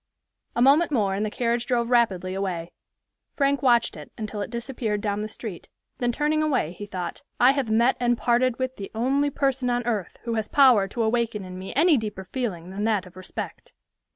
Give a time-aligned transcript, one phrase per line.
[0.55, 2.71] A moment more and the carriage drove rapidly away.
[3.35, 7.51] Frank watched it until it disappeared down the street; then turning away, he thought, "I
[7.51, 11.45] have met and parted with the only person on earth who has power to awaken
[11.45, 13.73] in me any deeper feeling than that of respect."